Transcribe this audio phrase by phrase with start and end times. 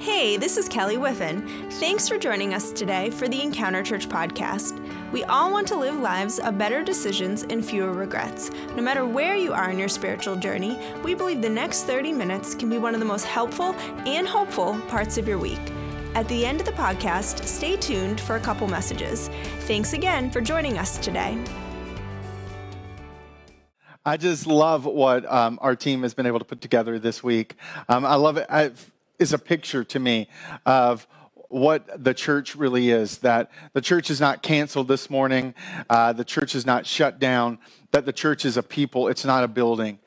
[0.00, 1.72] Hey, this is Kelly Whiffen.
[1.72, 4.80] Thanks for joining us today for the Encounter Church podcast.
[5.10, 8.52] We all want to live lives of better decisions and fewer regrets.
[8.76, 12.54] No matter where you are in your spiritual journey, we believe the next 30 minutes
[12.54, 13.74] can be one of the most helpful
[14.06, 15.58] and hopeful parts of your week.
[16.14, 19.26] At the end of the podcast, stay tuned for a couple messages.
[19.62, 21.36] Thanks again for joining us today.
[24.06, 27.56] I just love what um, our team has been able to put together this week.
[27.88, 28.46] Um, I love it.
[28.48, 30.28] I've, is a picture to me
[30.64, 31.06] of
[31.48, 35.54] what the church really is that the church is not canceled this morning,
[35.88, 37.58] uh, the church is not shut down,
[37.90, 39.98] that the church is a people, it's not a building.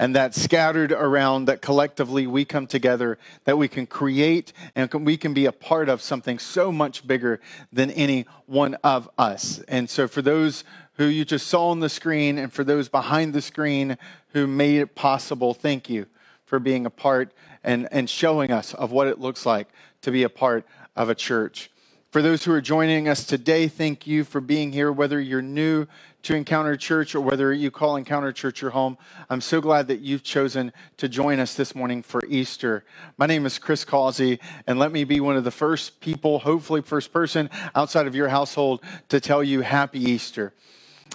[0.00, 5.16] And that scattered around, that collectively we come together, that we can create and we
[5.16, 7.40] can be a part of something so much bigger
[7.72, 9.60] than any one of us.
[9.66, 10.62] And so, for those
[10.94, 13.98] who you just saw on the screen and for those behind the screen
[14.32, 16.06] who made it possible, thank you
[16.48, 19.68] for being a part and, and showing us of what it looks like
[20.00, 20.66] to be a part
[20.96, 21.70] of a church.
[22.10, 25.86] For those who are joining us today, thank you for being here, whether you're new
[26.22, 28.96] to Encounter Church or whether you call Encounter Church your home.
[29.28, 32.82] I'm so glad that you've chosen to join us this morning for Easter.
[33.18, 36.80] My name is Chris Causey, and let me be one of the first people, hopefully,
[36.80, 40.54] first person outside of your household to tell you Happy Easter.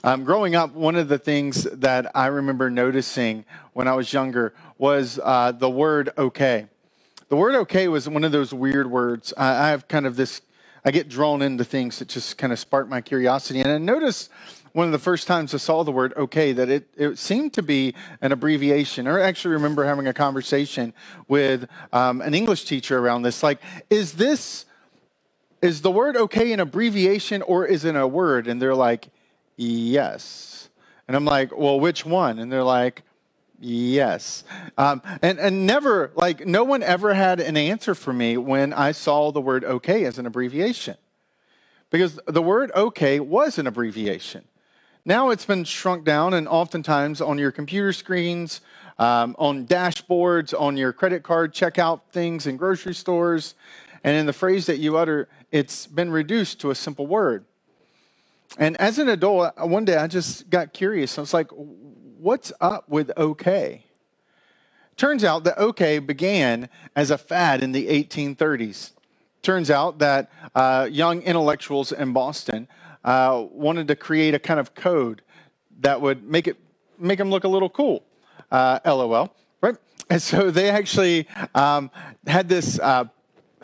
[0.06, 4.54] Um, growing up, one of the things that I remember noticing when I was younger
[4.78, 6.68] was uh, the word okay.
[7.30, 9.34] The word okay was one of those weird words.
[9.38, 10.42] I, I have kind of this,
[10.84, 13.62] I get drawn into things that just kind of spark my curiosity.
[13.62, 14.30] And I noticed
[14.74, 17.64] one of the first times I saw the word okay that it, it seemed to
[17.64, 19.08] be an abbreviation.
[19.08, 20.94] Or I actually remember having a conversation
[21.30, 23.42] with um, an English teacher around this.
[23.42, 24.66] Like, is this,
[25.62, 28.48] is the word okay an abbreviation or is it a word?
[28.48, 29.08] And they're like,
[29.64, 30.70] yes.
[31.08, 32.40] And I'm like, well, which one?
[32.40, 33.04] And they're like,
[33.60, 34.44] yes.
[34.78, 38.92] Um, and, and never, like, no one ever had an answer for me when I
[38.92, 40.98] saw the word okay as an abbreviation.
[41.90, 44.46] Because the word okay was an abbreviation.
[45.06, 48.62] Now it's been shrunk down, and oftentimes on your computer screens,
[48.98, 53.56] um, on dashboards, on your credit card checkout things in grocery stores,
[54.04, 57.46] and in the phrase that you utter, it's been reduced to a simple word.
[58.58, 61.18] And as an adult, one day I just got curious.
[61.18, 63.86] I was like, what's up with okay?
[64.96, 68.92] Turns out that okay began as a fad in the 1830s.
[69.42, 72.68] Turns out that uh, young intellectuals in Boston
[73.04, 75.22] uh, wanted to create a kind of code
[75.82, 76.58] that would make it
[77.00, 78.04] make them look a little cool.
[78.52, 79.76] Uh, LOL, right?
[80.10, 81.90] And so they actually um,
[82.28, 83.06] had this uh,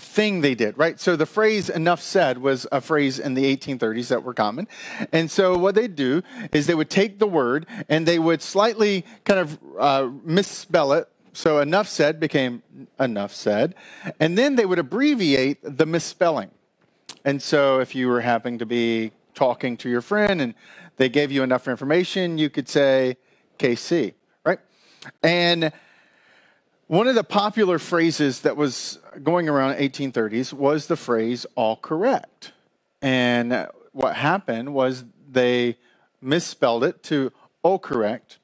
[0.02, 1.00] thing they did, right?
[1.00, 4.68] So the phrase enough said was a phrase in the 1830s that were common.
[5.12, 9.06] And so what they'd do is they would take the word and they would slightly
[9.24, 11.08] kind of uh, misspell it.
[11.34, 12.64] So enough said became
[13.00, 13.76] enough said.
[14.20, 16.52] And then they would abbreviate the misspelling.
[17.26, 20.54] And so if you were happening to be talking to your friend and
[20.98, 23.18] they gave you enough information, you could say
[23.58, 24.60] KC, right?
[25.24, 25.72] And
[26.88, 32.54] one of the popular phrases that was going around 1830s was the phrase all correct.
[33.02, 35.78] And what happened was they
[36.22, 37.32] misspelled it to
[37.64, 38.40] all correct,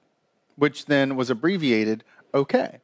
[0.55, 2.03] which then was abbreviated
[2.33, 2.79] okay.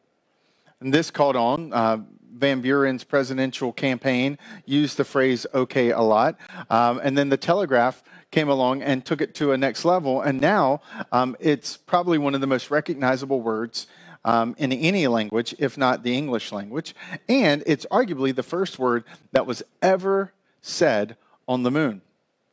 [0.80, 1.74] And this caught on.
[1.74, 1.98] Uh,
[2.34, 6.38] Van Buren's presidential campaign used the phrase okay a lot.
[6.70, 10.22] Um, and then the Telegraph came along and took it to a next level.
[10.22, 10.82] And now
[11.12, 13.88] um, it's probably one of the most recognizable words
[14.24, 16.96] um, in any language, if not the English language.
[17.28, 20.32] And it's arguably the first word that was ever
[20.62, 22.02] said on the moon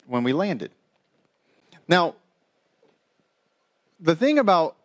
[0.06, 0.70] when we landed.
[1.86, 2.14] Now,
[4.00, 4.76] the thing about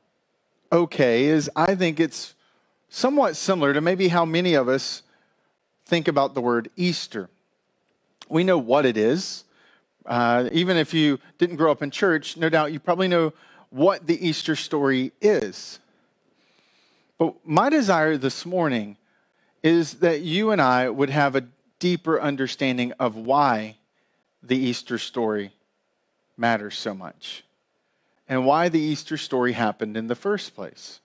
[0.71, 2.33] okay is I think it's
[2.89, 5.03] somewhat similar to maybe how many of us
[5.85, 7.29] think about the word Easter.
[8.29, 9.43] We know what it is.
[10.05, 13.33] Uh, even if you didn't grow up in church, no doubt you probably know
[13.69, 15.79] what the Easter story is.
[17.17, 18.97] But my desire this morning
[19.61, 21.47] is that you and I would have a
[21.79, 23.77] deeper understanding of why
[24.41, 25.53] the Easter story
[26.38, 27.44] matters so much
[28.27, 30.99] and why the Easter story happened in the first place.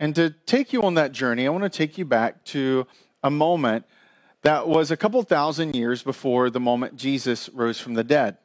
[0.00, 2.86] And to take you on that journey, I want to take you back to
[3.22, 3.84] a moment
[4.42, 8.36] that was a couple thousand years before the moment Jesus rose from the dead.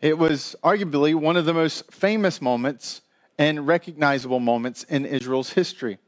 [0.00, 3.02] It was arguably one of the most famous moments
[3.38, 5.98] and recognizable moments in Israel's history.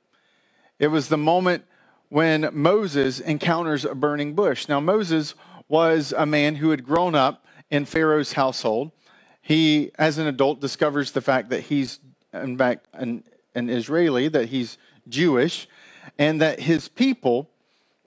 [0.79, 1.65] It was the moment
[2.09, 4.69] when Moses encounters a burning bush.
[4.69, 5.35] Now, Moses
[5.69, 8.93] was a man who had grown up in Pharaoh's household.
[9.43, 11.99] He, as an adult, discovers the fact that he's,
[12.33, 13.25] in fact, an,
[13.55, 15.69] an Israeli, that he's Jewish,
[16.19, 17.51] and that his people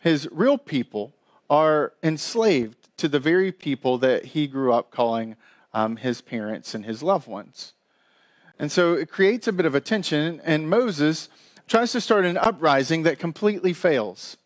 [0.07, 1.13] his real people
[1.50, 5.36] are enslaved to the very people that he grew up calling
[5.74, 7.74] um, his parents and his loved ones.
[8.57, 11.27] And so it creates a bit of a tension, and Moses
[11.68, 14.38] tries to start an uprising that completely fails.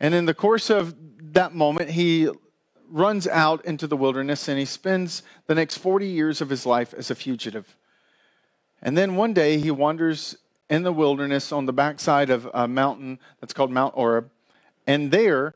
[0.00, 0.94] And in the course of
[1.32, 2.28] that moment, he
[2.90, 6.92] runs out into the wilderness and he spends the next 40 years of his life
[6.92, 7.76] as a fugitive.
[8.82, 10.36] And then one day he wanders
[10.68, 14.30] in the wilderness on the backside of a mountain that's called Mount Horeb.
[14.90, 15.54] And there,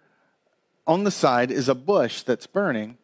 [0.87, 2.99] on the side, is a bush that's burning.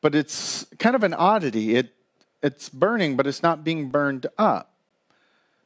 [0.00, 1.76] But it's kind of an oddity.
[1.76, 1.92] It,
[2.42, 4.72] it's burning, but it's not being burned up.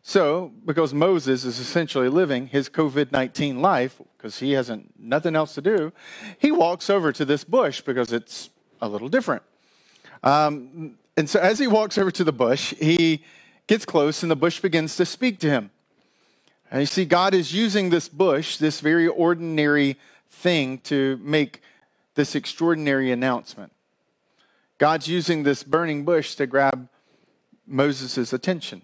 [0.03, 5.55] So, because Moses is essentially living his COVID 19 life, because he hasn't nothing else
[5.55, 5.93] to do,
[6.39, 9.45] he walks over to this bush because it's a little different.
[10.25, 13.23] Um, and so, as he walks over to the bush, he
[13.69, 15.71] gets close and the bush begins to speak to him.
[16.71, 19.97] And you see, God is using this bush, this very ordinary
[20.31, 21.63] thing, to make
[22.15, 23.73] this extraordinary announcement.
[24.77, 26.89] God's using this burning bush to grab
[27.67, 28.83] Moses' attention.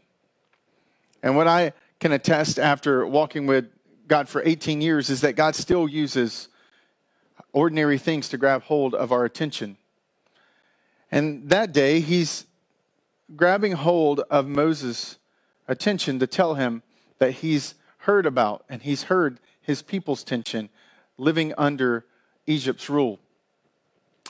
[1.23, 3.67] And what I can attest after walking with
[4.09, 6.49] God for 18 years is that God still uses
[7.53, 9.77] ordinary things to grab hold of our attention.
[11.11, 12.47] And that day, he's
[13.37, 15.19] grabbing hold of Moses'
[15.69, 16.83] attention to tell him
[17.19, 20.69] that he's heard about and he's heard his people's tension
[21.17, 22.05] living under
[22.47, 23.19] Egypt's rule.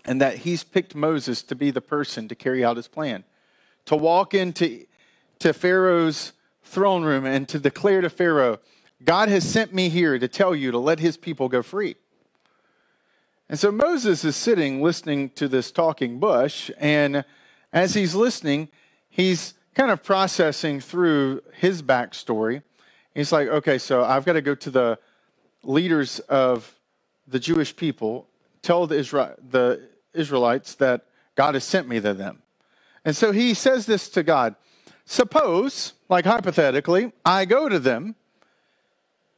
[0.04, 3.24] And that he's picked Moses to be the person to carry out his plan,
[3.86, 4.84] to walk into
[5.38, 6.32] to Pharaoh's
[6.62, 8.58] throne room and to declare to Pharaoh,
[9.04, 11.96] God has sent me here to tell you to let his people go free.
[13.48, 17.24] And so Moses is sitting listening to this talking bush, and
[17.72, 18.68] as he's listening,
[19.10, 22.62] he's kind of processing through his backstory.
[23.14, 24.98] He's like, okay, so I've got to go to the
[25.62, 26.78] leaders of
[27.26, 28.28] the Jewish people,
[28.62, 32.42] tell the, Isra- the Israelites that God has sent me to them.
[33.04, 34.56] And so he says this to God
[35.06, 38.14] Suppose, like hypothetically, I go to them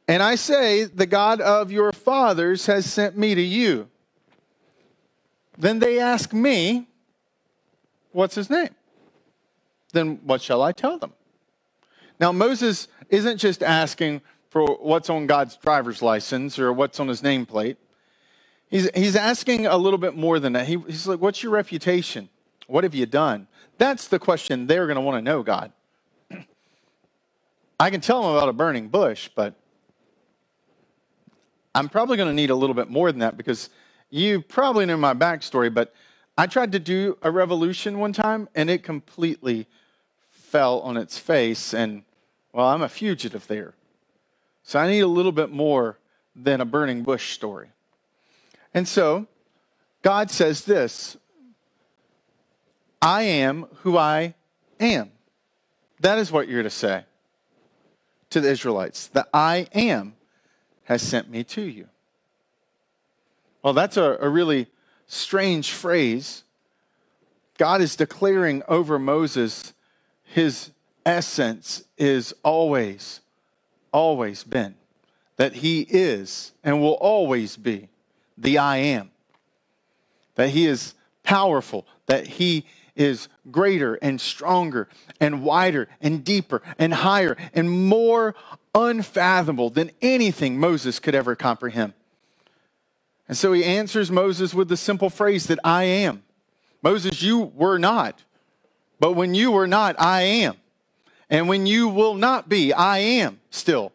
[0.07, 3.89] and I say, The God of your fathers has sent me to you.
[5.57, 6.87] Then they ask me,
[8.11, 8.69] What's his name?
[9.93, 11.13] then what shall I tell them?
[12.19, 17.21] Now, Moses isn't just asking for what's on God's driver's license or what's on his
[17.21, 17.77] nameplate.
[18.69, 20.67] He's, he's asking a little bit more than that.
[20.67, 22.29] He, he's like, What's your reputation?
[22.67, 23.47] What have you done?
[23.77, 25.71] That's the question they're going to want to know, God.
[27.79, 29.53] I can tell them about a burning bush, but
[31.73, 33.69] I'm probably going to need a little bit more than that because
[34.09, 35.93] you probably know my backstory, but
[36.37, 39.67] I tried to do a revolution one time and it completely
[40.29, 42.03] fell on its face, and
[42.53, 43.73] well, I'm a fugitive there.
[44.63, 45.97] So I need a little bit more
[46.35, 47.69] than a burning bush story.
[48.73, 49.27] And so
[50.01, 51.17] God says this
[53.01, 54.35] I am who I
[54.79, 55.11] am.
[55.99, 57.05] That is what you're to say
[58.29, 59.07] to the Israelites.
[59.07, 60.15] The I am
[60.83, 61.87] has sent me to you.
[63.63, 64.67] Well, that's a, a really
[65.07, 66.43] strange phrase.
[67.57, 69.73] God is declaring over Moses
[70.23, 70.71] his
[71.07, 73.21] essence is always,
[73.93, 74.75] always been
[75.37, 77.87] that he is and will always be
[78.37, 79.11] the I am.
[80.35, 82.65] That he is powerful, that he
[82.95, 84.89] is greater and stronger
[85.19, 88.35] and wider and deeper and higher and more
[88.75, 91.93] unfathomable than anything Moses could ever comprehend.
[93.29, 96.23] And so he answers Moses with the simple phrase that I am.
[96.81, 98.23] Moses, you were not.
[98.99, 100.57] But when you were not, I am.
[101.29, 103.91] And when you will not be, I am still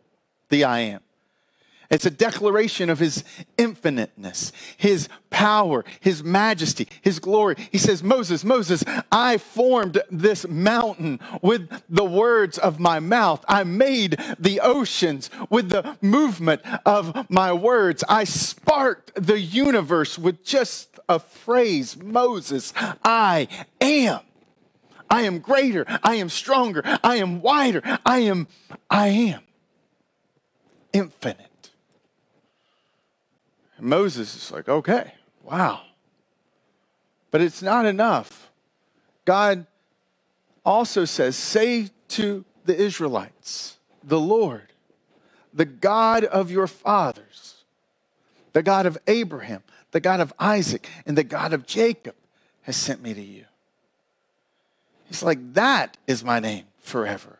[0.49, 1.01] the I am.
[1.93, 3.23] It's a declaration of his
[3.59, 7.57] infiniteness, his power, his majesty, his glory.
[7.71, 13.45] He says, Moses, Moses, I formed this mountain with the words of my mouth.
[13.47, 18.03] I made the oceans with the movement of my words.
[18.09, 22.73] I sparked the universe with just a phrase Moses,
[23.05, 23.49] I
[23.83, 24.21] am.
[25.13, 25.85] I am greater.
[26.03, 26.81] I am stronger.
[27.05, 27.83] I am wider.
[28.07, 28.49] I am,
[28.89, 29.43] I am
[30.95, 31.71] infinite.
[33.77, 35.13] And Moses is like, okay,
[35.45, 35.83] wow.
[37.31, 38.51] But it's not enough.
[39.27, 39.67] God
[40.65, 44.73] also says, say to the Israelites, the Lord,
[45.53, 47.65] the God of your fathers,
[48.55, 52.15] the God of Abraham, the God of Isaac, and the God of Jacob
[52.63, 53.45] has sent me to you.
[55.13, 57.39] He's like, that is my name forever.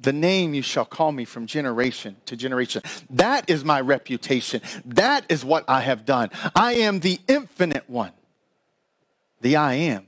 [0.00, 2.82] the name you shall call me from generation to generation.
[3.10, 4.60] That is my reputation.
[4.84, 6.30] That is what I have done.
[6.54, 8.12] I am the infinite one,
[9.40, 10.06] the I am.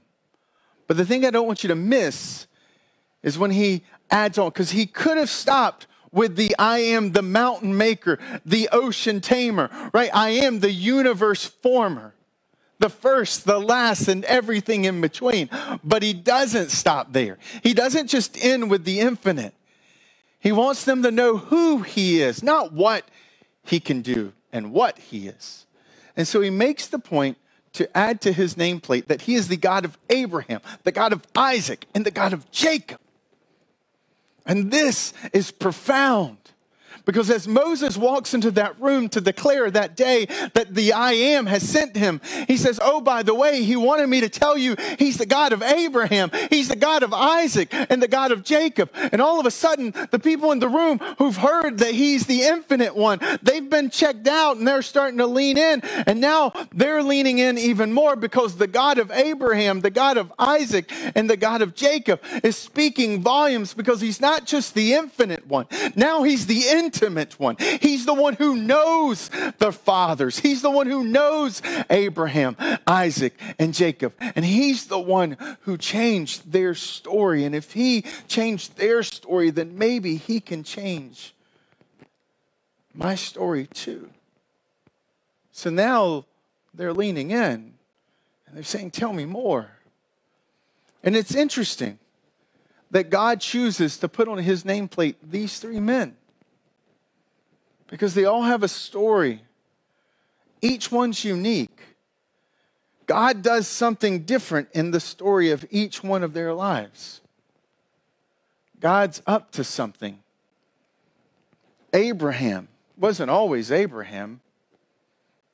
[0.87, 2.47] But the thing I don't want you to miss
[3.23, 7.23] is when he adds on, because he could have stopped with the I am the
[7.23, 10.11] mountain maker, the ocean tamer, right?
[10.12, 12.14] I am the universe former,
[12.80, 15.49] the first, the last, and everything in between.
[15.84, 17.38] But he doesn't stop there.
[17.62, 19.54] He doesn't just end with the infinite.
[20.40, 23.04] He wants them to know who he is, not what
[23.62, 25.66] he can do and what he is.
[26.16, 27.37] And so he makes the point
[27.75, 31.25] to add to his nameplate that he is the God of Abraham, the God of
[31.37, 32.99] Isaac, and the God of Jacob.
[34.44, 36.38] And this is profound.
[37.04, 41.47] Because as Moses walks into that room to declare that day that the I am
[41.47, 44.76] has sent him, he says, Oh, by the way, he wanted me to tell you
[44.99, 48.90] he's the God of Abraham, he's the God of Isaac, and the God of Jacob.
[48.95, 52.42] And all of a sudden, the people in the room who've heard that he's the
[52.42, 55.80] infinite one, they've been checked out and they're starting to lean in.
[55.80, 60.33] And now they're leaning in even more because the God of Abraham, the God of
[60.38, 65.47] Isaac, and the God of Jacob is speaking volumes because he's not just the infinite
[65.47, 65.66] one.
[65.97, 67.56] Now he's the intimate intimate one.
[67.80, 70.40] He's the one who knows the fathers.
[70.40, 74.12] He's the one who knows Abraham, Isaac, and Jacob.
[74.20, 77.44] And he's the one who changed their story.
[77.44, 81.32] And if he changed their story, then maybe he can change
[82.92, 84.11] my story too.
[85.52, 86.25] So now
[86.75, 87.75] they're leaning in
[88.47, 89.70] and they're saying, Tell me more.
[91.04, 92.00] And it's interesting
[92.90, 96.16] that God chooses to put on his nameplate these three men
[97.90, 99.42] because they all have a story.
[100.62, 101.80] Each one's unique.
[103.06, 107.20] God does something different in the story of each one of their lives.
[108.78, 110.20] God's up to something.
[111.92, 114.40] Abraham wasn't always Abraham.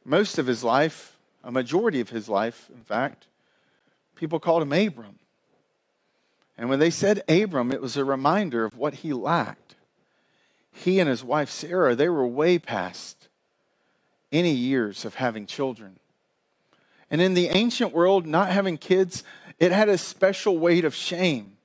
[0.05, 3.26] Most of his life, a majority of his life, in fact,
[4.14, 5.19] people called him Abram.
[6.59, 9.65] And when they said Abram, it was a reminder of what he lacked
[10.76, 13.28] he and his wife Sarah, they were way past
[14.30, 15.99] any years of having children.
[17.11, 19.25] And in the ancient world, not having kids,
[19.59, 21.56] it had a special weight of shame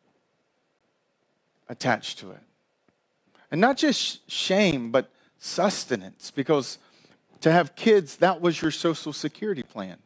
[1.68, 2.42] attached to it.
[3.52, 6.78] And not just shame, but sustenance, because
[7.42, 9.98] to have kids, that was your social security plan.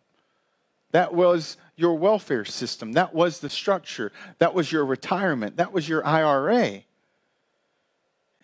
[0.92, 2.94] That was your welfare system.
[2.94, 4.12] That was the structure.
[4.40, 5.58] That was your retirement.
[5.58, 6.84] That was your IRA.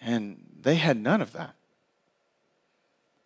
[0.01, 1.55] And they had none of that.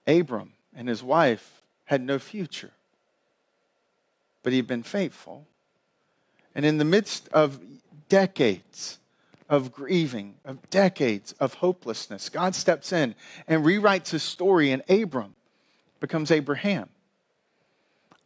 [0.08, 2.72] Abram and his wife had no future,
[4.44, 5.46] but he'd been faithful.
[6.54, 7.60] And in the midst of
[8.10, 9.00] decades
[9.50, 13.16] of grieving, of decades of hopelessness, God steps in
[13.48, 15.36] and rewrites his story, and Abram
[16.00, 16.90] becomes Abraham.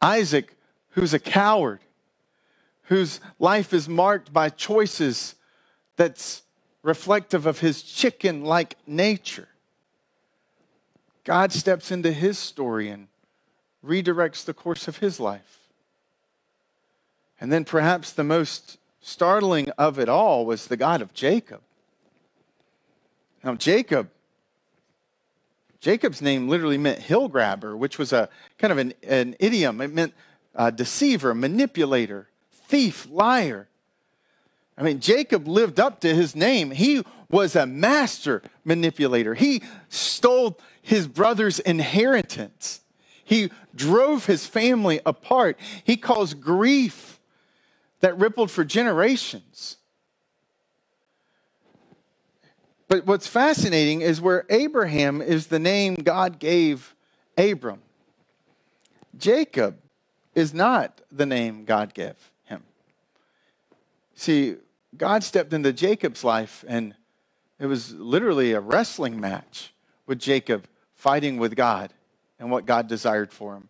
[0.01, 0.55] Isaac,
[0.91, 1.79] who's a coward,
[2.83, 5.35] whose life is marked by choices
[5.95, 6.43] that's
[6.81, 9.47] reflective of his chicken like nature.
[11.23, 13.07] God steps into his story and
[13.85, 15.59] redirects the course of his life.
[17.39, 21.61] And then perhaps the most startling of it all was the God of Jacob.
[23.43, 24.09] Now, Jacob,
[25.79, 29.79] Jacob's name literally meant hill grabber, which was a kind of an, an idiom.
[29.79, 30.13] It meant
[30.53, 33.68] uh, deceiver, manipulator, thief, liar.
[34.79, 36.71] I mean, Jacob lived up to his name.
[36.71, 39.33] He was a master manipulator.
[39.33, 42.79] He stole his brother's inheritance.
[43.25, 45.59] He drove his family apart.
[45.83, 47.19] He caused grief
[47.99, 49.75] that rippled for generations.
[52.87, 56.95] But what's fascinating is where Abraham is the name God gave
[57.37, 57.81] Abram.
[59.17, 59.77] Jacob
[60.33, 62.63] is not the name God gave him.
[64.15, 64.55] See,
[64.97, 66.95] God stepped into Jacob's life, and
[67.59, 69.73] it was literally a wrestling match
[70.05, 70.65] with Jacob
[70.95, 71.93] fighting with God
[72.39, 73.69] and what God desired for him.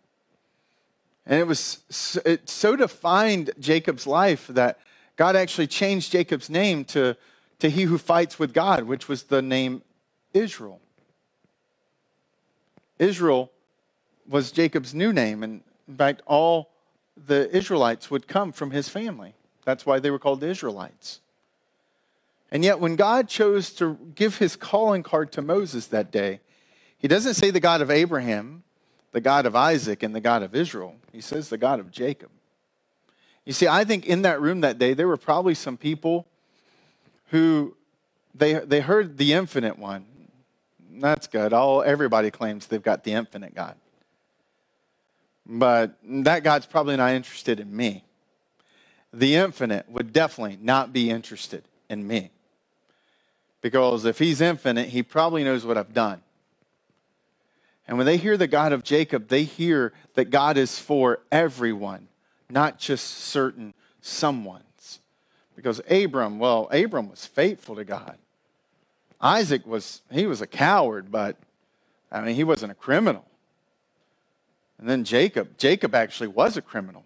[1.26, 4.80] And it was it so defined Jacob's life that
[5.16, 7.16] God actually changed Jacob's name to,
[7.58, 9.82] to he who fights with God, which was the name
[10.32, 10.80] Israel.
[12.98, 13.50] Israel
[14.28, 16.70] was Jacob's new name, and in fact, all
[17.26, 19.34] the Israelites would come from his family.
[19.64, 21.20] That's why they were called the Israelites.
[22.52, 26.40] And yet, when God chose to give his calling card to Moses that day,
[26.98, 28.64] he doesn't say the God of Abraham,
[29.12, 30.96] the God of Isaac, and the God of Israel.
[31.12, 32.30] He says the God of Jacob.
[33.44, 36.26] You see, I think in that room that day, there were probably some people
[37.28, 37.76] who
[38.34, 40.04] they, they heard the infinite one.
[40.92, 41.52] That's good.
[41.52, 43.76] All, everybody claims they've got the infinite God.
[45.46, 48.04] But that God's probably not interested in me.
[49.12, 52.30] The infinite would definitely not be interested in me.
[53.60, 56.22] Because if he's infinite, he probably knows what I've done.
[57.86, 62.08] And when they hear the God of Jacob, they hear that God is for everyone,
[62.48, 64.98] not just certain someones.
[65.56, 68.16] Because Abram, well, Abram was faithful to God.
[69.20, 71.36] Isaac was, he was a coward, but
[72.10, 73.26] I mean, he wasn't a criminal.
[74.78, 77.04] And then Jacob, Jacob actually was a criminal.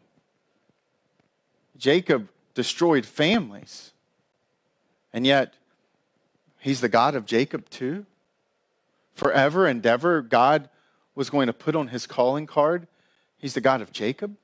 [1.76, 3.92] Jacob destroyed families.
[5.12, 5.54] And yet,
[6.58, 8.06] he's the God of Jacob too.
[9.14, 10.68] Forever and ever, God
[11.14, 12.88] was going to put on his calling card,
[13.38, 14.36] he's the God of Jacob.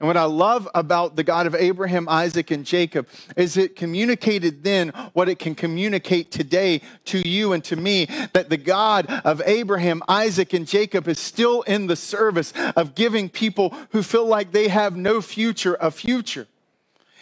[0.00, 4.64] And what I love about the God of Abraham, Isaac, and Jacob is it communicated
[4.64, 9.42] then what it can communicate today to you and to me that the God of
[9.44, 14.52] Abraham, Isaac, and Jacob is still in the service of giving people who feel like
[14.52, 16.46] they have no future a future.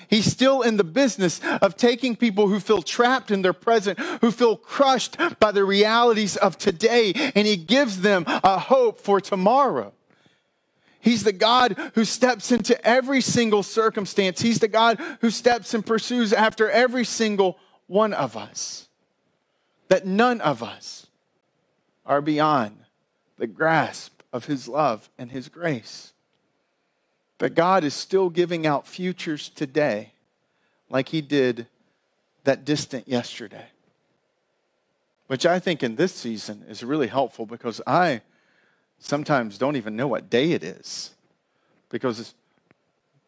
[0.08, 4.30] He's still in the business of taking people who feel trapped in their present, who
[4.30, 9.92] feel crushed by the realities of today, and he gives them a hope for tomorrow.
[11.00, 14.40] He's the God who steps into every single circumstance.
[14.40, 18.88] He's the God who steps and pursues after every single one of us.
[19.88, 21.06] That none of us
[22.04, 22.76] are beyond
[23.36, 26.12] the grasp of His love and His grace.
[27.38, 30.12] That God is still giving out futures today
[30.90, 31.68] like He did
[32.44, 33.66] that distant yesterday.
[35.28, 38.22] Which I think in this season is really helpful because I
[38.98, 41.14] sometimes don't even know what day it is
[41.88, 42.34] because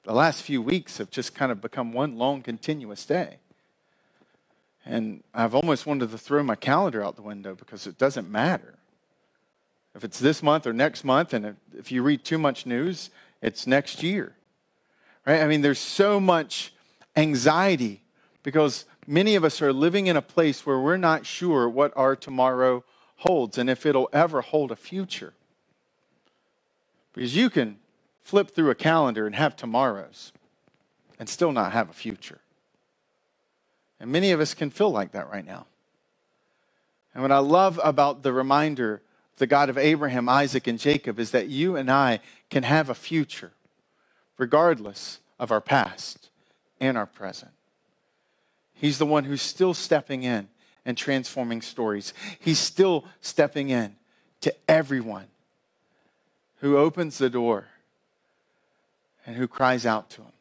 [0.05, 3.37] the last few weeks have just kind of become one long continuous day.
[4.85, 8.75] And I've almost wanted to throw my calendar out the window because it doesn't matter.
[9.95, 13.11] If it's this month or next month, and if you read too much news,
[13.43, 14.35] it's next year.
[15.27, 15.43] Right?
[15.43, 16.73] I mean, there's so much
[17.17, 18.03] anxiety
[18.43, 22.17] because many of us are living in a place where we're not sure what our
[22.17, 22.85] tomorrow
[23.17, 25.35] holds and if it'll ever hold a future.
[27.13, 27.79] Because you can
[28.23, 30.33] flip through a calendar and have tomorrows
[31.19, 32.41] and still not have a future.
[33.99, 35.67] And many of us can feel like that right now.
[37.15, 39.03] And what I love about the reminder,
[39.37, 42.95] the God of Abraham, Isaac, and Jacob, is that you and I can have a
[42.95, 43.53] future
[44.39, 46.31] regardless of our past
[46.81, 47.53] and our present.
[48.73, 50.49] He's the one who's still stepping in
[50.87, 52.15] and transforming stories.
[52.39, 53.97] He's still stepping in
[54.41, 55.27] to everyone
[56.61, 57.67] who opens the door
[59.27, 60.33] and who cries out to him.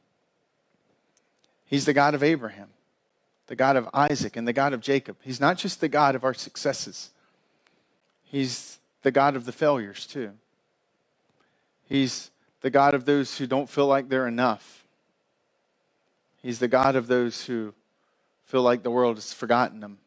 [1.66, 2.70] He's the God of Abraham,
[3.48, 5.18] the God of Isaac, and the God of Jacob.
[5.22, 7.12] He's not just the God of our successes,
[8.24, 10.32] He's the God of the failures, too.
[11.88, 12.30] He's
[12.62, 14.84] the God of those who don't feel like they're enough.
[16.44, 17.74] He's the God of those who
[18.46, 19.98] feel like the world has forgotten them.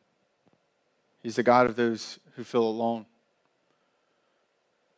[1.22, 3.06] He's the God of those who feel alone.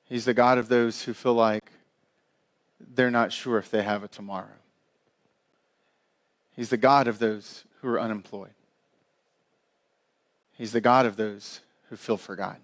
[0.05, 1.71] He's the God of those who feel like
[2.81, 4.47] they're not sure if they have a tomorrow.
[6.55, 8.55] He's the God of those who are unemployed.
[10.53, 12.61] He's the God of those who feel forgotten.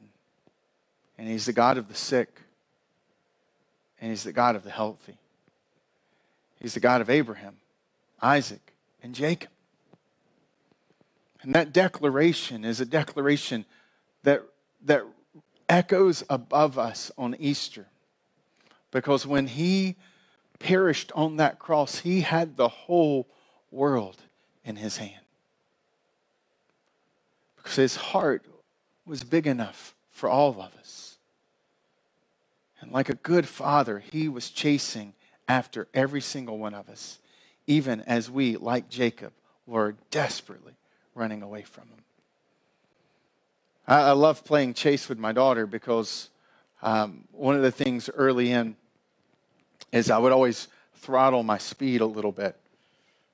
[1.18, 2.40] And He's the God of the sick.
[4.00, 5.18] And He's the God of the healthy.
[6.60, 7.56] He's the God of Abraham,
[8.22, 9.50] Isaac, and Jacob.
[11.42, 13.64] And that declaration is a declaration
[14.24, 14.42] that,
[14.84, 15.04] that
[15.70, 17.86] echoes above us on Easter.
[18.90, 19.94] Because when he
[20.58, 23.26] perished on that cross, he had the whole
[23.70, 24.16] world
[24.64, 25.24] in his hand.
[27.56, 28.44] Because his heart
[29.06, 31.16] was big enough for all of us.
[32.80, 35.14] And like a good father, he was chasing
[35.46, 37.18] after every single one of us,
[37.66, 39.32] even as we, like Jacob,
[39.66, 40.72] were desperately
[41.14, 42.04] running away from him.
[43.90, 46.30] I, I love playing chase with my daughter because
[46.80, 48.76] um, one of the things early in
[49.92, 52.56] is I would always throttle my speed a little bit.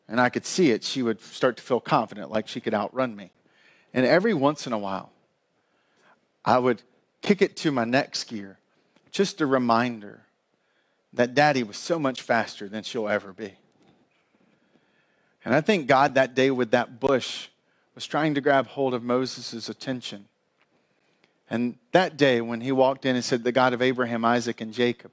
[0.08, 0.82] And I could see it.
[0.82, 3.30] She would start to feel confident, like she could outrun me.
[3.92, 5.10] And every once in a while,
[6.44, 6.82] I would
[7.22, 8.58] kick it to my next gear,
[9.10, 10.20] just a reminder
[11.12, 13.52] that daddy was so much faster than she'll ever be.
[15.44, 17.48] And I think God that day with that bush
[17.94, 20.26] was trying to grab hold of Moses' attention.
[21.48, 24.72] And that day, when he walked in and said, The God of Abraham, Isaac, and
[24.72, 25.12] Jacob,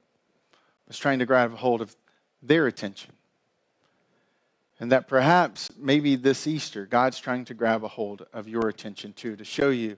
[0.87, 1.95] was trying to grab a hold of
[2.41, 3.13] their attention.
[4.79, 9.13] And that perhaps, maybe this Easter, God's trying to grab a hold of your attention
[9.13, 9.97] too, to show you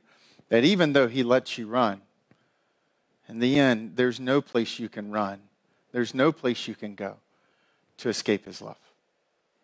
[0.49, 2.01] that even though He lets you run,
[3.27, 5.39] in the end, there's no place you can run,
[5.91, 7.15] there's no place you can go
[7.97, 8.77] to escape His love.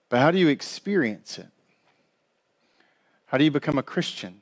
[0.10, 1.48] But how do you experience it?
[3.28, 4.41] How do you become a Christian?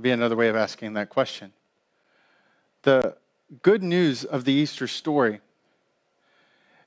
[0.00, 1.52] Be another way of asking that question.
[2.82, 3.16] The
[3.62, 5.40] good news of the Easter story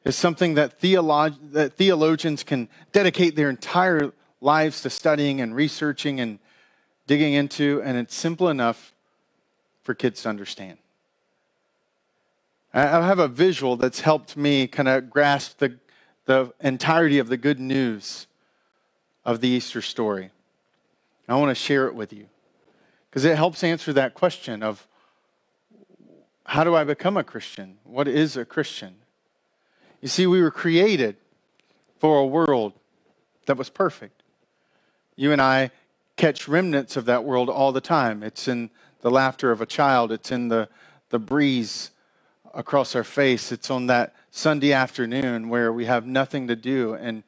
[0.03, 6.19] is something that, theolog- that theologians can dedicate their entire lives to studying and researching
[6.19, 6.39] and
[7.05, 8.93] digging into, and it's simple enough
[9.83, 10.77] for kids to understand.
[12.73, 15.77] I have a visual that's helped me kind of grasp the,
[16.25, 18.25] the entirety of the good news
[19.23, 20.31] of the Easter story.
[21.29, 22.27] I want to share it with you
[23.13, 24.87] because it helps answer that question of
[26.47, 27.77] how do I become a Christian?
[27.83, 28.95] What is a Christian?
[30.01, 31.17] You see, we were created
[31.99, 32.73] for a world
[33.45, 34.23] that was perfect.
[35.15, 35.69] You and I
[36.17, 38.23] catch remnants of that world all the time.
[38.23, 38.71] It's in
[39.01, 40.67] the laughter of a child, it's in the,
[41.09, 41.91] the breeze
[42.51, 47.21] across our face, it's on that Sunday afternoon where we have nothing to do and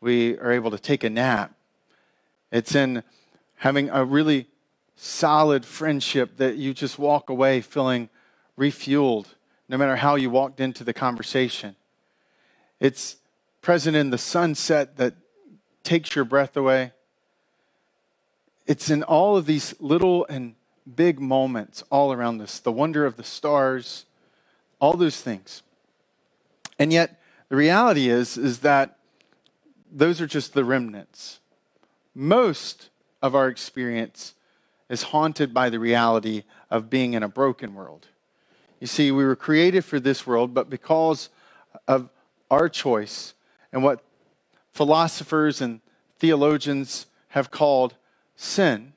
[0.00, 1.52] we are able to take a nap.
[2.50, 3.02] It's in
[3.56, 4.46] having a really
[4.96, 8.08] solid friendship that you just walk away feeling
[8.58, 9.26] refueled
[9.68, 11.76] no matter how you walked into the conversation.
[12.80, 13.16] It's
[13.60, 15.14] present in the sunset that
[15.82, 16.92] takes your breath away.
[18.66, 20.54] It's in all of these little and
[20.94, 24.06] big moments all around us the wonder of the stars,
[24.80, 25.62] all those things.
[26.78, 28.98] And yet, the reality is, is that
[29.90, 31.40] those are just the remnants.
[32.14, 32.90] Most
[33.22, 34.34] of our experience
[34.88, 38.08] is haunted by the reality of being in a broken world.
[38.80, 41.30] You see, we were created for this world, but because
[41.88, 42.08] of
[42.50, 43.34] our choice
[43.72, 44.02] and what
[44.72, 45.80] philosophers and
[46.18, 47.94] theologians have called
[48.36, 48.92] sin,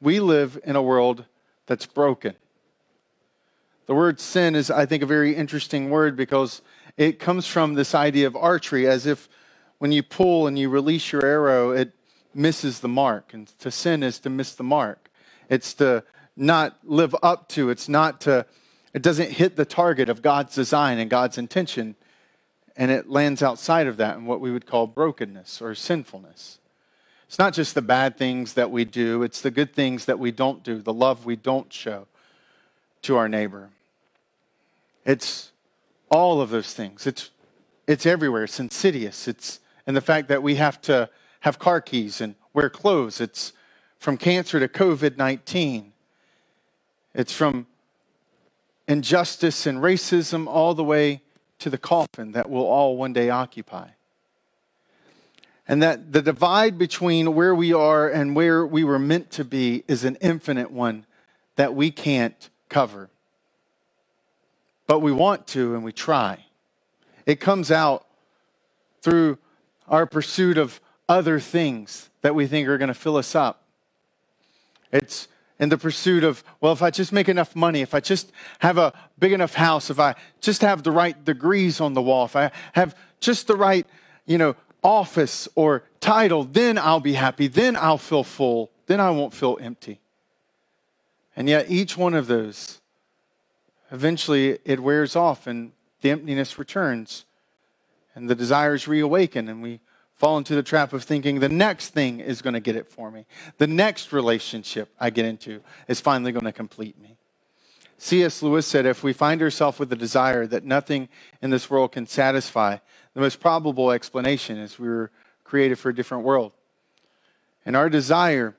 [0.00, 1.24] we live in a world
[1.66, 2.34] that's broken.
[3.86, 6.62] The word sin is, I think, a very interesting word because
[6.96, 9.28] it comes from this idea of archery, as if
[9.78, 11.92] when you pull and you release your arrow, it
[12.34, 13.32] misses the mark.
[13.32, 15.10] And to sin is to miss the mark.
[15.48, 16.04] It's to
[16.36, 18.46] not live up to, it's not to,
[18.92, 21.96] it doesn't hit the target of God's design and God's intention
[22.76, 26.58] and it lands outside of that in what we would call brokenness or sinfulness.
[27.26, 30.30] It's not just the bad things that we do, it's the good things that we
[30.30, 32.06] don't do, the love we don't show
[33.02, 33.70] to our neighbor.
[35.04, 35.52] It's
[36.10, 37.06] all of those things.
[37.06, 37.30] It's,
[37.86, 38.44] it's everywhere.
[38.44, 39.28] It's insidious.
[39.28, 41.10] It's and the fact that we have to
[41.44, 43.20] have car keys and wear clothes.
[43.20, 43.52] It's
[43.98, 45.92] from cancer to COVID 19.
[47.14, 47.66] It's from
[48.88, 51.20] injustice and racism all the way
[51.58, 53.88] to the coffin that we'll all one day occupy.
[55.68, 59.84] And that the divide between where we are and where we were meant to be
[59.86, 61.04] is an infinite one
[61.56, 63.10] that we can't cover.
[64.86, 66.46] But we want to and we try.
[67.26, 68.06] It comes out
[69.02, 69.36] through
[69.88, 73.62] our pursuit of other things that we think are going to fill us up.
[74.90, 78.32] It's in the pursuit of, well, if I just make enough money, if I just
[78.60, 82.24] have a big enough house, if I just have the right degrees on the wall,
[82.24, 83.86] if I have just the right,
[84.26, 87.46] you know, office or title, then I'll be happy.
[87.46, 88.70] Then I'll feel full.
[88.86, 90.00] Then I won't feel empty.
[91.36, 92.80] And yet, each one of those,
[93.90, 97.24] eventually it wears off and the emptiness returns
[98.14, 99.80] and the desires reawaken and we
[100.24, 103.10] fall into the trap of thinking the next thing is going to get it for
[103.10, 103.26] me.
[103.58, 107.18] The next relationship I get into is finally going to complete me.
[107.98, 108.42] C.S.
[108.42, 111.10] Lewis said if we find ourselves with a desire that nothing
[111.42, 112.78] in this world can satisfy,
[113.12, 115.10] the most probable explanation is we were
[115.44, 116.52] created for a different world.
[117.66, 118.56] And our desire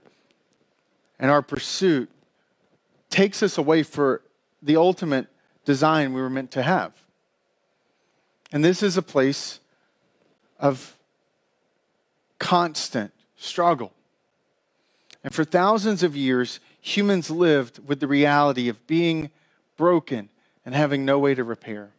[1.17, 2.11] and our pursuit
[3.09, 4.21] takes us away for
[4.61, 5.25] the ultimate
[5.65, 6.93] design we were meant to have.
[8.51, 9.61] And this is a place
[10.59, 10.94] of
[12.39, 13.91] constant struggle.
[15.23, 19.31] And for thousands of years, humans lived with the reality of being
[19.77, 20.29] broken
[20.65, 21.89] and having no way to repair,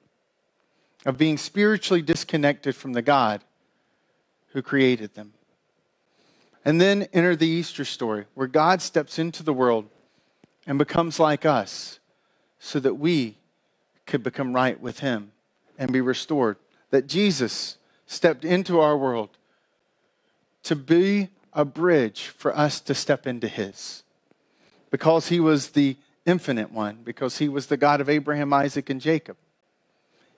[1.04, 3.42] of being spiritually disconnected from the God
[4.52, 5.32] who created them.
[6.64, 9.88] And then enter the Easter story, where God steps into the world
[10.66, 12.00] and becomes like us
[12.58, 13.36] so that we
[14.04, 15.32] could become right with Him
[15.78, 16.56] and be restored.
[16.90, 19.30] That Jesus stepped into our world
[20.66, 24.02] to be a bridge for us to step into His.
[24.90, 29.00] Because He was the infinite one, because He was the God of Abraham, Isaac, and
[29.00, 29.36] Jacob.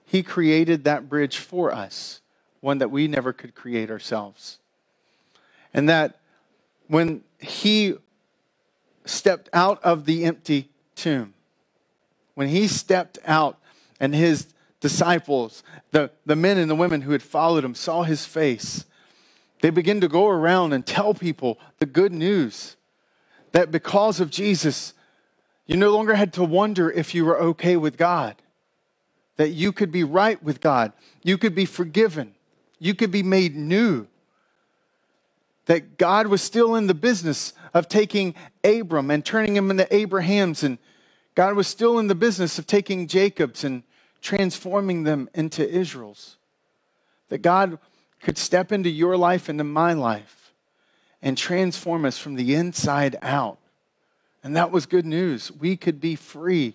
[0.05, 2.21] He created that bridge for us
[2.61, 4.59] one that we never could create ourselves.
[5.73, 6.19] And that
[6.89, 7.95] when he
[9.05, 11.35] stepped out of the empty tomb,
[12.35, 13.59] when he stepped out
[14.01, 14.49] and his
[14.81, 18.85] disciples, the, the men and the women who had followed him, saw his face,
[19.61, 22.77] they begin to go around and tell people the good news
[23.53, 24.95] that because of Jesus,
[25.67, 28.37] you no longer had to wonder if you were okay with God,
[29.37, 30.93] that you could be right with God,
[31.23, 32.35] you could be forgiven,
[32.79, 34.07] you could be made new.
[35.67, 40.63] That God was still in the business of taking Abram and turning him into Abraham's,
[40.63, 40.79] and
[41.35, 43.83] God was still in the business of taking Jacob's and
[44.23, 46.37] transforming them into Israel's.
[47.29, 47.79] That God
[48.23, 50.53] could step into your life, into my life,
[51.23, 53.59] and transform us from the inside out.
[54.43, 55.51] And that was good news.
[55.53, 56.75] We could be free,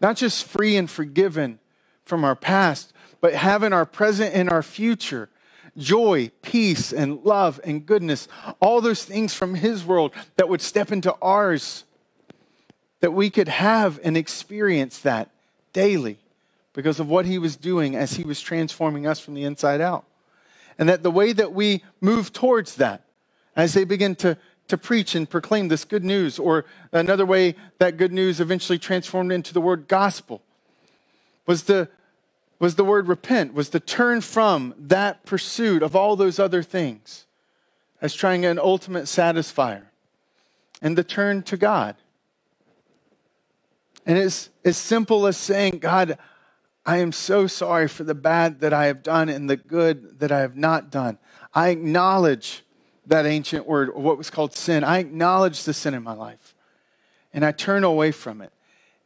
[0.00, 1.58] not just free and forgiven
[2.04, 5.28] from our past, but having our present and our future
[5.76, 8.28] joy, peace, and love and goodness,
[8.60, 11.84] all those things from His world that would step into ours,
[13.00, 15.30] that we could have and experience that
[15.72, 16.18] daily
[16.72, 20.04] because of what He was doing as He was transforming us from the inside out.
[20.78, 23.04] And that the way that we move towards that,
[23.56, 24.36] as they begin to,
[24.68, 29.32] to preach and proclaim this good news, or another way that good news eventually transformed
[29.32, 30.42] into the word gospel,
[31.46, 31.88] was the,
[32.58, 37.26] was the word repent, was to turn from that pursuit of all those other things
[38.00, 39.84] as trying an ultimate satisfier
[40.82, 41.96] and to turn to God.
[44.06, 46.18] And it's as simple as saying, God,
[46.86, 50.30] I am so sorry for the bad that I have done and the good that
[50.30, 51.18] I have not done.
[51.54, 52.62] I acknowledge
[53.06, 54.84] that ancient word, or what was called sin.
[54.84, 56.54] I acknowledge the sin in my life.
[57.32, 58.52] And I turn away from it.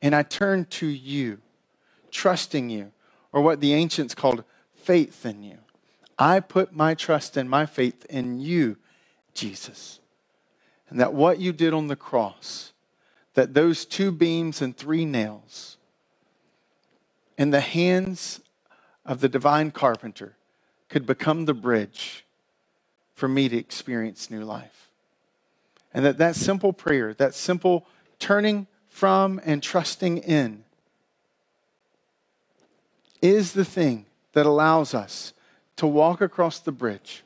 [0.01, 1.39] And I turn to you,
[2.11, 2.93] trusting you,
[3.33, 5.59] or what the ancients called faith in you.
[6.19, 8.77] I put my trust and my faith in you,
[9.35, 10.01] Jesus.
[10.91, 12.73] And that what you did on the cross,
[13.35, 15.78] that those two beams and three nails,
[17.39, 18.41] in the hands
[19.07, 20.37] of the divine carpenter
[20.89, 22.27] could become the bridge
[23.15, 24.91] for me to experience new life.
[25.95, 27.87] And that that simple prayer, that simple
[28.19, 30.65] turning from and trusting in,
[33.23, 35.33] is the thing that allows us
[35.77, 37.23] to walk across the bridge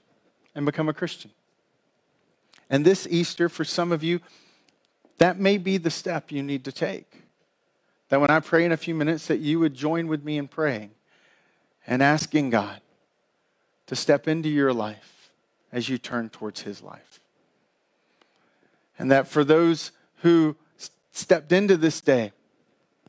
[0.54, 1.30] and become a Christian.
[2.70, 4.20] And this Easter, for some of you,
[5.18, 7.21] that may be the step you need to take
[8.12, 10.46] that when I pray in a few minutes, that you would join with me in
[10.46, 10.90] praying
[11.86, 12.82] and asking God
[13.86, 15.30] to step into your life
[15.72, 17.20] as you turn towards His life.
[18.98, 20.56] And that for those who
[21.12, 22.32] stepped into this day,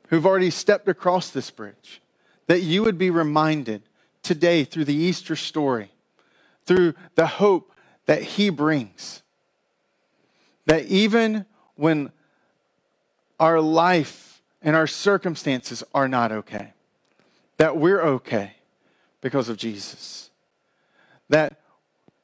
[0.08, 2.02] who've already stepped across this bridge,
[2.48, 3.82] that you would be reminded
[4.22, 5.92] today through the Easter story,
[6.66, 7.74] through the hope
[8.06, 9.22] that He brings,
[10.66, 12.10] that even when
[13.38, 14.33] our life
[14.64, 16.74] and our circumstances are not okay.
[17.58, 18.54] That we're okay
[19.22, 20.30] because of Jesus.
[21.30, 21.60] That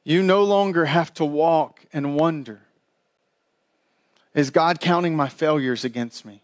[0.04, 2.62] you no longer have to walk and wonder
[4.36, 6.42] is God counting my failures against me?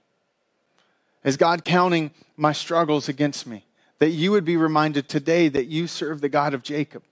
[1.24, 3.64] Is God counting my struggles against me?
[4.00, 7.04] That you would be reminded today that you serve the God of Jacob,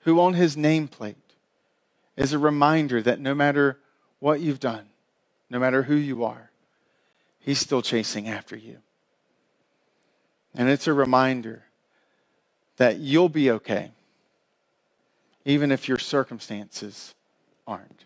[0.00, 1.14] who on his nameplate
[2.16, 3.78] is a reminder that no matter
[4.18, 4.86] what you've done,
[5.48, 6.49] no matter who you are,
[7.40, 8.78] He's still chasing after you.
[10.54, 11.64] And it's a reminder
[12.76, 13.92] that you'll be okay,
[15.44, 17.14] even if your circumstances
[17.66, 18.04] aren't.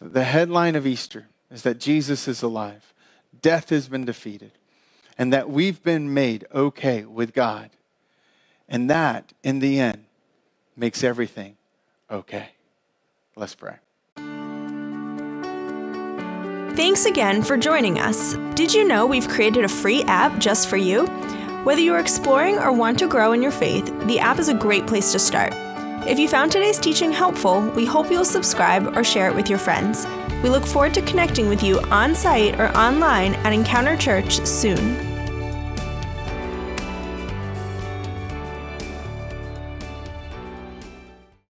[0.00, 2.92] The headline of Easter is that Jesus is alive,
[3.40, 4.52] death has been defeated,
[5.16, 7.70] and that we've been made okay with God.
[8.68, 10.04] And that, in the end,
[10.76, 11.56] makes everything
[12.10, 12.50] okay.
[13.36, 13.76] Let's pray.
[16.74, 18.32] Thanks again for joining us.
[18.54, 21.04] Did you know we've created a free app just for you?
[21.64, 24.86] Whether you're exploring or want to grow in your faith, the app is a great
[24.86, 25.52] place to start.
[26.08, 29.58] If you found today's teaching helpful, we hope you'll subscribe or share it with your
[29.58, 30.06] friends.
[30.42, 35.11] We look forward to connecting with you on site or online at Encounter Church soon.